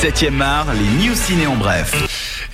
7e 0.00 0.40
art, 0.40 0.72
les 0.74 1.04
news 1.04 1.16
ciné 1.16 1.48
en 1.48 1.56
bref. 1.56 1.92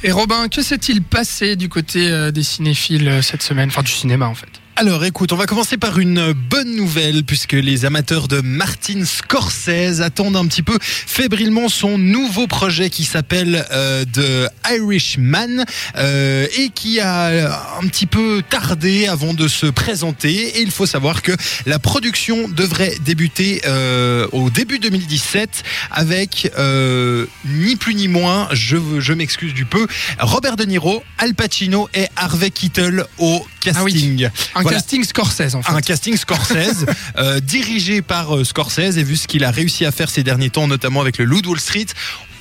Et 0.02 0.10
Robin, 0.10 0.48
que 0.48 0.62
s'est-il 0.62 1.02
passé 1.02 1.56
du 1.56 1.68
côté 1.68 2.10
euh, 2.10 2.30
des 2.30 2.42
cinéphiles 2.42 3.06
euh, 3.06 3.20
cette 3.20 3.42
semaine? 3.42 3.68
Enfin, 3.68 3.82
du 3.82 3.90
cinéma 3.90 4.26
en 4.26 4.34
fait. 4.34 4.48
Alors 4.76 5.04
écoute, 5.04 5.32
on 5.32 5.36
va 5.36 5.46
commencer 5.46 5.76
par 5.76 6.00
une 6.00 6.32
bonne 6.32 6.74
nouvelle 6.74 7.22
puisque 7.22 7.52
les 7.52 7.84
amateurs 7.84 8.26
de 8.26 8.40
Martin 8.40 9.04
Scorsese 9.04 10.00
attendent 10.00 10.36
un 10.36 10.46
petit 10.46 10.64
peu 10.64 10.76
fébrilement 10.80 11.68
son 11.68 11.96
nouveau 11.96 12.48
projet 12.48 12.90
qui 12.90 13.04
s'appelle 13.04 13.64
euh, 13.70 14.04
The 14.04 14.50
Irishman 14.68 15.64
euh, 15.96 16.48
et 16.58 16.70
qui 16.70 16.98
a 16.98 17.78
un 17.80 17.86
petit 17.86 18.06
peu 18.06 18.42
tardé 18.50 19.06
avant 19.06 19.32
de 19.32 19.46
se 19.46 19.66
présenter. 19.66 20.58
Et 20.58 20.62
il 20.62 20.72
faut 20.72 20.86
savoir 20.86 21.22
que 21.22 21.32
la 21.66 21.78
production 21.78 22.48
devrait 22.48 22.96
débuter 23.04 23.62
euh, 23.66 24.26
au 24.32 24.50
début 24.50 24.80
2017 24.80 25.62
avec 25.92 26.50
euh, 26.58 27.26
ni 27.44 27.76
plus 27.76 27.94
ni 27.94 28.08
moins, 28.08 28.48
je, 28.50 28.76
je 28.98 29.12
m'excuse 29.12 29.54
du 29.54 29.66
peu, 29.66 29.86
Robert 30.18 30.56
De 30.56 30.64
Niro, 30.64 31.04
Al 31.18 31.36
Pacino 31.36 31.88
et 31.94 32.06
Harvey 32.16 32.50
Keitel 32.50 33.04
au 33.18 33.46
casting. 33.72 34.24
Un 34.54 34.62
Voilà. 34.62 34.78
casting 34.78 35.04
Scorsese 35.04 35.54
en 35.54 35.62
fait. 35.62 35.72
Un 35.72 35.80
casting 35.80 36.16
Scorsese, 36.16 36.86
euh, 37.18 37.40
dirigé 37.40 38.02
par 38.02 38.36
euh, 38.36 38.44
Scorsese, 38.44 38.98
et 38.98 39.02
vu 39.04 39.16
ce 39.16 39.26
qu'il 39.26 39.44
a 39.44 39.50
réussi 39.50 39.84
à 39.84 39.90
faire 39.92 40.10
ces 40.10 40.22
derniers 40.22 40.50
temps, 40.50 40.66
notamment 40.68 41.00
avec 41.00 41.18
le 41.18 41.24
Loup 41.24 41.42
de 41.42 41.48
Wall 41.48 41.60
Street, 41.60 41.86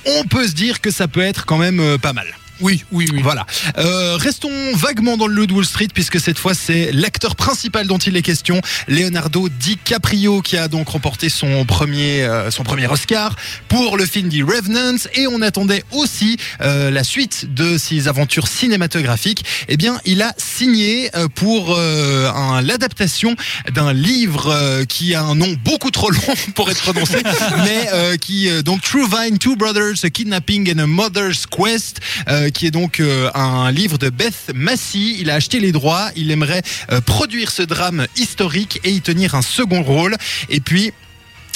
on 0.06 0.24
peut 0.24 0.46
se 0.46 0.52
dire 0.52 0.80
que 0.80 0.90
ça 0.90 1.08
peut 1.08 1.22
être 1.22 1.46
quand 1.46 1.58
même 1.58 1.80
euh, 1.80 1.98
pas 1.98 2.12
mal. 2.12 2.26
Oui, 2.60 2.84
oui, 2.92 3.06
oui. 3.12 3.20
Voilà. 3.22 3.46
Euh, 3.78 4.16
restons 4.16 4.50
vaguement 4.76 5.16
dans 5.16 5.26
le 5.26 5.34
Loup 5.34 5.46
de 5.46 5.52
Wall 5.52 5.64
Street, 5.64 5.88
puisque 5.92 6.20
cette 6.20 6.38
fois 6.38 6.54
c'est 6.54 6.92
l'acteur 6.92 7.34
principal 7.36 7.86
dont 7.86 7.98
il 7.98 8.16
est 8.16 8.22
question, 8.22 8.60
Leonardo 8.86 9.48
DiCaprio, 9.48 10.40
qui 10.40 10.56
a 10.56 10.68
donc 10.68 10.88
remporté 10.88 11.28
son 11.28 11.64
premier, 11.64 12.22
euh, 12.22 12.50
son 12.50 12.62
premier 12.62 12.86
Oscar 12.86 13.34
pour 13.68 13.96
le 13.96 14.06
film 14.06 14.28
The 14.28 14.42
Revenant, 14.48 14.96
et 15.14 15.26
on 15.26 15.42
attendait 15.42 15.82
aussi 15.90 16.36
euh, 16.60 16.90
la 16.90 17.02
suite 17.02 17.52
de 17.54 17.76
ses 17.76 18.06
aventures 18.08 18.46
cinématographiques. 18.46 19.44
Eh 19.68 19.76
bien, 19.76 20.00
il 20.04 20.22
a 20.22 20.32
signé 20.38 21.10
euh, 21.16 21.26
pour 21.28 21.74
euh, 21.76 22.30
un- 22.30 22.62
l'adaptation 22.62 23.34
d'un 23.74 23.92
livre 23.92 24.48
euh, 24.50 24.84
qui 24.84 25.14
a 25.14 25.22
un 25.22 25.34
nom 25.34 25.54
beaucoup 25.64 25.90
trop 25.90 26.10
long 26.10 26.34
pour 26.54 26.70
être 26.70 26.82
prononcé, 26.82 27.16
mais 27.64 27.88
euh, 27.92 28.16
qui 28.16 28.48
euh, 28.48 28.62
donc 28.62 28.80
True 28.82 29.08
Vine, 29.08 29.38
Two 29.38 29.56
Brothers, 29.56 30.04
a 30.04 30.10
Kidnapping 30.10 30.72
and 30.72 30.78
a 30.78 30.86
Mother's 30.86 31.46
Quest, 31.46 32.00
euh, 32.28 32.43
qui 32.50 32.66
est 32.66 32.70
donc 32.70 33.00
euh, 33.00 33.30
un 33.34 33.70
livre 33.70 33.98
de 33.98 34.10
Beth 34.10 34.52
Massey. 34.54 35.16
Il 35.18 35.30
a 35.30 35.34
acheté 35.34 35.60
les 35.60 35.72
droits, 35.72 36.10
il 36.16 36.30
aimerait 36.30 36.62
euh, 36.92 37.00
produire 37.00 37.50
ce 37.50 37.62
drame 37.62 38.06
historique 38.16 38.80
et 38.84 38.90
y 38.90 39.00
tenir 39.00 39.34
un 39.34 39.42
second 39.42 39.82
rôle. 39.82 40.16
Et 40.48 40.60
puis 40.60 40.92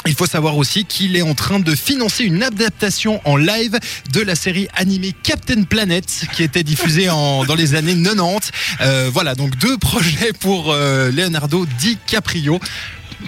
il 0.06 0.14
faut 0.14 0.27
savoir 0.27 0.56
aussi 0.56 0.84
qu'il 0.84 1.16
est 1.16 1.22
en 1.22 1.34
train 1.34 1.59
de 1.59 1.75
financer 1.75 2.25
une 2.25 2.42
adaptation 2.42 3.20
en 3.25 3.36
live 3.36 3.78
de 4.12 4.20
la 4.20 4.34
série 4.34 4.69
animée 4.75 5.12
Captain 5.22 5.64
Planet 5.64 6.05
qui 6.33 6.42
était 6.42 6.62
diffusée 6.62 7.11
en, 7.11 7.44
dans 7.47 7.56
les 7.56 7.75
années 7.75 8.00
90. 8.00 8.50
Euh, 8.81 9.11
voilà, 9.12 9.34
donc 9.34 9.56
deux 9.59 9.77
projets 9.77 10.33
pour 10.41 10.72
euh, 10.72 11.11
Leonardo 11.11 11.66
DiCaprio. 11.81 12.61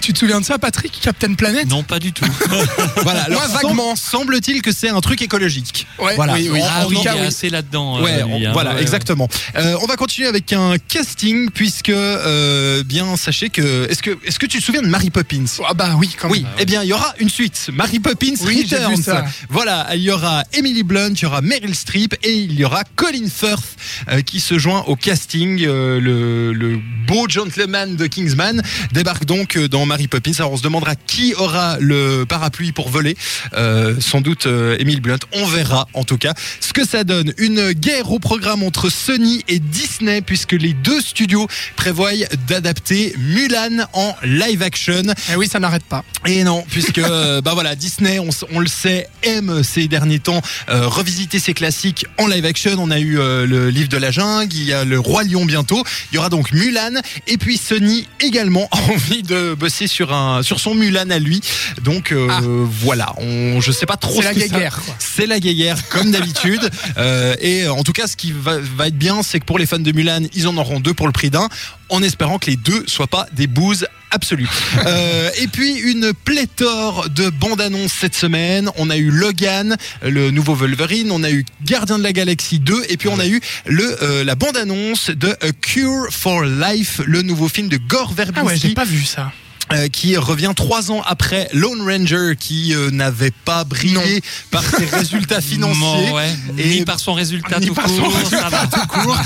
Tu 0.01 0.13
te 0.13 0.19
souviens 0.19 0.41
de 0.41 0.45
ça, 0.45 0.59
Patrick 0.59 0.99
Captain 1.03 1.35
Planet 1.35 1.67
Non, 1.69 1.83
pas 1.83 1.99
du 1.99 2.13
tout. 2.13 2.25
Voilà, 3.03 3.23
alors 3.25 3.41
Moi, 3.49 3.61
vaguement. 3.63 3.97
semble-t-il 3.97 4.63
que 4.63 4.73
c'est 4.73 4.89
un 4.89 5.01
truc 5.01 5.21
écologique. 5.23 5.87
Ouais, 5.99 6.15
Voilà. 6.17 6.35
oui, 6.35 6.49
oui. 6.51 6.61
En- 6.63 6.67
ah 6.69 6.85
en 6.85 6.89
oui, 6.89 6.97
tout 6.97 7.03
cas, 7.03 7.15
oui. 7.17 7.27
assez 7.27 7.51
là-dedans. 7.51 7.99
euh, 7.99 8.03
Ouais, 8.03 8.17
lui, 8.17 8.23
on- 8.25 8.49
hein. 8.49 8.53
voilà, 8.53 8.75
Ouais, 8.75 8.83
exactement. 8.83 9.29
Euh, 9.57 9.77
on 9.83 9.87
va 9.87 9.97
continuer 9.97 10.29
avec 10.29 10.53
un 10.53 10.77
casting 10.79 11.51
puisque 11.51 11.89
euh, 11.91 12.83
bien 12.85 13.17
sachez 13.17 13.49
que 13.51 13.89
est-ce 13.91 14.03
que 14.03 14.17
est-ce 14.25 14.39
que 14.39 14.47
tu 14.47 14.59
te 14.59 14.65
souviens 14.65 14.83
de 14.83 14.87
Mary 14.89 15.11
Poppins 15.11 15.45
Ah 15.69 15.75
bah 15.75 15.95
oui, 15.99 16.11
quand 16.19 16.31
oui, 16.31 16.43
même. 16.43 16.51
eh 16.59 16.65
bien, 16.67 16.83
il 16.83 16.89
y 16.89 16.93
aura 16.93 17.13
une 17.19 17.29
suite. 17.31 17.71
Mary 17.73 17.99
Poppins 17.99 18.35
Oui, 18.43 18.63
Returns. 18.71 19.03
ça. 19.03 19.25
Voilà, 19.49 19.89
il 19.95 20.03
y 20.03 20.11
aura 20.11 20.45
Emily 20.53 20.83
Blunt, 20.83 21.15
il 21.15 21.23
y 21.23 21.27
aura 21.27 21.41
Meryl 21.41 21.75
Streep 21.75 22.15
et 22.23 22.33
il 22.33 22.53
y 22.53 22.65
aura 22.65 22.85
Colin 22.97 23.29
Firth 23.35 23.65
euh, 24.09 24.21
qui 24.23 24.41
se 24.41 24.59
joint 24.59 24.85
au 24.87 24.95
casting. 24.97 25.65
Euh, 25.67 26.01
le, 26.01 26.53
le 26.53 26.81
beau 27.11 27.27
gentleman 27.29 27.97
de 27.97 28.07
Kingsman 28.07 28.63
débarque 28.93 29.25
donc 29.25 29.57
euh, 29.57 29.67
dans 29.67 29.85
Mary 29.85 30.07
Poppins. 30.07 30.31
Alors, 30.39 30.53
on 30.53 30.57
se 30.57 30.63
demandera 30.63 30.95
qui 30.95 31.35
aura 31.35 31.77
le 31.81 32.25
parapluie 32.25 32.71
pour 32.71 32.89
voler. 32.89 33.17
Euh, 33.53 33.97
sans 33.99 34.21
doute 34.21 34.47
euh, 34.47 34.77
Emily 34.79 35.01
Blunt. 35.01 35.19
On 35.33 35.45
verra, 35.45 35.89
en 35.95 36.05
tout 36.05 36.19
cas, 36.19 36.35
ce 36.61 36.73
que 36.73 36.87
ça 36.87 37.03
donne. 37.03 37.35
Une 37.37 37.73
guerre 37.73 38.13
au 38.13 38.21
programme 38.21 38.63
entre 38.63 38.91
Sony 38.91 39.43
et 39.49 39.59
Disney 39.59 40.21
puisque 40.21 40.53
les 40.53 40.73
deux 40.73 41.01
studios 41.01 41.49
prévoient 41.75 42.13
d'adapter 42.47 43.13
Mulan 43.19 43.87
en 43.93 44.15
live 44.23 44.63
action. 44.63 45.03
Eh 45.33 45.37
oui, 45.37 45.49
ça 45.49 45.59
n'arrête 45.59 45.85
pas. 45.85 46.05
Et 46.27 46.45
non, 46.45 46.65
puisque 46.71 46.99
euh, 47.31 47.41
bah 47.41 47.53
voilà, 47.55 47.75
Disney, 47.75 48.19
on, 48.19 48.29
on 48.53 48.61
le 48.61 48.67
sait, 48.67 49.09
aime 49.23 49.63
ces 49.63 49.89
derniers 49.89 50.19
temps 50.19 50.43
euh, 50.69 50.87
revisiter 50.87 51.39
ses 51.39 51.55
classiques 51.55 52.07
en 52.19 52.27
live 52.27 52.45
action. 52.45 52.77
On 52.79 52.91
a 52.91 52.99
eu 52.99 53.19
euh, 53.19 53.47
le 53.47 53.71
livre 53.71 53.89
de 53.89 53.97
la 53.97 54.11
jungle, 54.11 54.55
il 54.55 54.65
y 54.65 54.73
a 54.73 54.85
le 54.85 54.99
roi 54.99 55.25
lion 55.25 55.45
bientôt. 55.45 55.83
Il 56.13 56.17
y 56.17 56.19
aura 56.19 56.29
donc 56.29 56.53
Mulan, 56.53 57.00
et 57.27 57.39
puis 57.39 57.57
Sony 57.57 58.07
également 58.21 58.69
a 58.71 58.79
envie 58.93 59.23
de 59.23 59.55
bosser 59.55 59.87
sur 59.87 60.13
un 60.13 60.43
sur 60.43 60.61
son 60.61 60.75
Mulan 60.75 61.11
à 61.11 61.19
lui. 61.19 61.41
Donc 61.83 62.13
euh, 62.13 62.29
Ah. 62.31 62.41
voilà, 62.43 63.15
on, 63.19 63.61
je 63.61 63.73
sais 63.73 63.87
pas 63.87 63.97
trop. 63.97 64.21
C'est 64.23 64.35
ce 64.35 64.53
la 64.53 64.71
quoi. 64.71 64.95
C'est 64.99 65.27
la 65.27 65.41
guéguerre 65.41 65.89
comme 65.89 66.11
d'habitude. 66.11 66.61
Euh, 66.97 67.35
et 67.41 67.69
en 67.69 67.83
tout 67.83 67.93
cas, 67.93 68.07
ce 68.07 68.17
qui 68.17 68.33
va, 68.33 68.59
va 68.59 68.89
être 68.89 68.97
bien, 68.99 69.23
c'est 69.23 69.39
que 69.41 69.45
pour 69.45 69.59
les 69.59 69.67
fans 69.67 69.79
de 69.79 69.93
Mulan, 69.93 70.23
ils 70.35 70.49
en 70.49 70.57
auront 70.57 70.81
deux 70.81 70.93
pour 70.93 71.07
le 71.07 71.13
prix 71.13 71.31
d'un, 71.31 71.49
en 71.91 72.03
espérant 72.03 72.39
que 72.39 72.51
les 72.51 72.57
deux 72.57 72.85
soient 72.87 73.07
pas 73.07 73.27
des 73.33 73.47
bouses 73.47 73.87
absolues. 74.11 74.49
Euh, 74.87 75.31
et 75.39 75.47
puis 75.47 75.75
une 75.75 76.13
pléthore 76.15 77.11
de 77.11 77.29
bandes 77.29 77.61
annonces 77.61 77.93
cette 77.93 78.15
semaine. 78.15 78.71
On 78.77 78.89
a 78.89 78.97
eu 78.97 79.11
Logan, 79.11 79.77
le 80.03 80.31
nouveau 80.31 80.55
Wolverine. 80.55 81.11
On 81.11 81.23
a 81.23 81.31
eu 81.31 81.45
Gardien 81.65 81.99
de 81.99 82.03
la 82.03 82.13
Galaxie 82.13 82.61
2. 82.61 82.85
Et 82.89 82.97
puis 82.97 83.09
on 83.09 83.19
a 83.19 83.27
eu 83.27 83.41
le 83.67 84.03
euh, 84.03 84.25
la 84.25 84.37
bande 84.37 84.57
annonce 84.57 85.11
de 85.11 85.29
A 85.29 85.53
Cure 85.53 86.07
for 86.11 86.45
Life, 86.45 87.01
le 87.05 87.23
nouveau 87.23 87.49
film 87.49 87.69
de 87.69 87.77
Gore 87.77 88.15
Ah 88.17 88.21
ouais, 88.21 88.25
Verbinski 88.33 88.69
j'ai 88.69 88.75
pas 88.75 88.85
vu 88.85 89.05
ça. 89.05 89.33
Euh, 89.73 89.89
qui 89.89 90.17
revient 90.17 90.53
trois 90.57 90.91
ans 90.91 91.03
après 91.07 91.49
Lone 91.53 91.81
Ranger 91.83 92.35
qui 92.39 92.75
euh, 92.75 92.91
n'avait 92.91 93.31
pas 93.45 93.65
brillé 93.65 93.95
Non. 93.95 94.21
par 94.51 94.63
ses 94.65 94.85
résultats 94.97 95.41
financiers. 95.41 96.11
Ouais, 96.13 96.31
Et- 96.59 96.69
ni 96.69 96.85
par 96.85 96.99
son 97.01 97.13
résultat 97.15 97.61
ni 97.61 97.67
tout 97.69 97.75
par 97.75 97.89
son 97.89 98.03
court, 98.03 98.15
résultat 98.17 98.51
tout 98.73 98.87
court. 98.89 99.17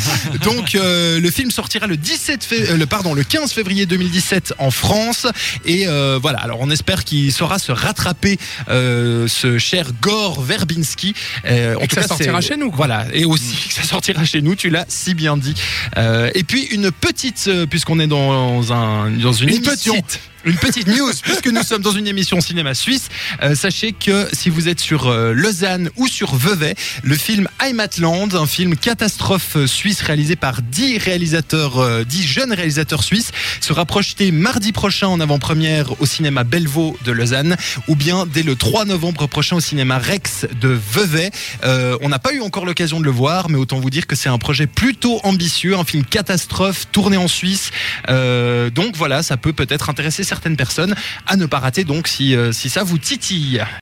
Donc 0.43 0.75
euh, 0.75 1.21
le 1.21 1.31
film 1.31 1.51
sortira 1.51 1.87
le 1.87 1.97
17 1.97 2.45
fév- 2.45 2.71
euh, 2.71 2.77
le 2.77 2.87
pardon 2.87 3.15
le 3.15 3.23
15 3.25 3.53
février 3.53 3.87
2017 3.87 4.55
en 4.59 4.71
France 4.71 5.27
et 5.65 5.87
euh, 5.87 6.19
voilà 6.21 6.39
alors 6.41 6.59
on 6.61 6.71
espère 6.71 7.05
qu'il 7.05 7.33
saura 7.33 7.59
se 7.59 7.73
rattraper 7.73 8.39
euh, 8.69 9.27
ce 9.29 9.59
cher 9.59 9.87
Gore 10.01 10.43
Verbinski 10.43 11.15
Euh, 11.47 11.77
en 11.77 11.81
Et 11.81 11.89
tout 11.89 11.95
que 11.97 12.03
ça 12.03 12.03
cas, 12.03 12.09
sortira 12.09 12.41
chez 12.41 12.57
nous, 12.57 12.71
voilà 12.71 13.07
et 13.13 13.25
aussi 13.25 13.55
que 13.69 13.75
ça 13.75 13.83
sortira 13.83 14.25
chez 14.25 14.43
nous 14.43 14.55
tu 14.55 14.71
l'as 14.71 14.85
si 14.89 15.15
bien 15.15 15.37
dit 15.37 15.55
Euh, 15.97 16.31
et 16.35 16.45
puis 16.45 16.63
une 16.65 16.91
petite 16.91 17.51
puisqu'on 17.71 17.99
est 18.01 18.07
dans 18.07 18.73
un 18.73 19.11
dans 19.11 19.33
une, 19.33 19.49
Une 19.51 19.57
émission 19.65 19.95
petite. 19.95 20.21
Une 20.45 20.57
petite 20.57 20.87
news, 20.87 21.13
puisque 21.23 21.47
nous 21.47 21.63
sommes 21.63 21.83
dans 21.83 21.93
une 21.93 22.07
émission 22.07 22.41
cinéma 22.41 22.75
suisse. 22.75 23.09
Euh, 23.43 23.55
sachez 23.55 23.93
que 23.93 24.29
si 24.33 24.51
vous 24.51 24.69
êtes 24.69 24.81
sur 24.81 25.09
euh, 25.09 25.33
Lausanne 25.33 25.91
ou 25.97 26.07
sur 26.07 26.35
Vevey, 26.35 26.75
le 27.03 27.17
film 27.17 27.49
Heimatland, 27.63 28.35
un 28.35 28.47
film 28.47 28.77
catastrophe 28.77 29.57
suisse 29.67 30.03
réalisé 30.03 30.37
par 30.37 30.63
10 30.63 30.99
réalisateurs, 30.99 31.79
euh, 31.79 32.05
10 32.05 32.23
jeunes 32.23 32.53
réalisateurs 32.53 33.03
suisses, 33.03 33.33
sera 33.61 33.85
projeté 33.85 34.31
mardi 34.31 34.73
prochain 34.73 35.09
en 35.09 35.21
avant-première 35.21 36.01
au 36.01 36.07
cinéma 36.07 36.45
Bellevaux 36.45 36.97
de 37.05 37.13
Lausanne, 37.13 37.57
ou 37.89 37.97
bien 37.97 38.27
dès 38.27 38.43
le 38.43 38.57
3 38.57 38.85
novembre 38.85 39.27
prochain 39.27 39.57
au 39.57 39.61
cinéma 39.61 39.99
Rex 39.99 40.47
de 40.61 40.69
Vevey. 40.69 41.31
Euh, 41.65 41.97
on 42.03 42.09
n'a 42.09 42.19
pas 42.19 42.33
eu 42.33 42.41
encore 42.41 42.67
l'occasion 42.67 43.01
de 43.01 43.05
le 43.05 43.11
voir, 43.11 43.49
mais 43.49 43.57
autant 43.57 43.81
vous 43.81 43.91
dire 43.91 44.07
que 44.07 44.17
c'est 44.17 44.29
un 44.29 44.39
projet 44.39 44.67
plutôt 44.67 45.21
ambitieux, 45.25 45.77
un 45.77 45.85
film 45.85 46.05
catastrophe 46.05 46.87
tourné 46.93 47.17
en 47.17 47.29
Suisse. 47.29 47.71
Euh, 48.09 48.71
donc 48.71 48.97
voilà, 48.97 49.23
ça 49.23 49.37
peut 49.37 49.53
peut-être 49.53 49.91
intéresser 49.91 50.25
certaines 50.35 50.57
personnes 50.57 50.97
à 51.29 51.37
ne 51.37 51.47
pas 51.47 51.61
rater 51.61 51.85
donc 51.85 52.09
si, 52.09 52.35
euh, 52.35 52.51
si 52.51 52.69
ça 52.69 52.83
vous 52.83 52.99
titille. 52.99 53.65